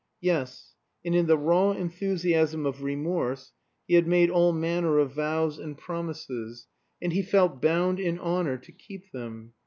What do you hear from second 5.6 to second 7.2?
promises, and